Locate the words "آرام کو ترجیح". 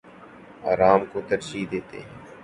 0.71-1.65